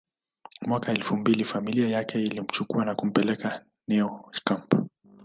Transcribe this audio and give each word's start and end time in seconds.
Mwaka 0.61 0.91
elfu 0.91 1.17
mbili 1.17 1.43
familia 1.43 1.89
yake 1.89 2.23
ilimchukua 2.23 2.85
na 2.85 2.95
kumpeleka 2.95 3.63
Neo 3.87 4.31
camp 4.43 4.73